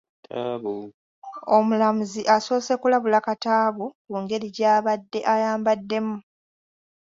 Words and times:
Omulamuzi 1.55 2.21
asoose 2.35 2.73
kulabula 2.81 3.19
Kataabu 3.25 3.85
ku 4.05 4.13
ngeri 4.21 4.47
gy’abadde 4.55 5.19
ayambaddemu. 5.33 6.15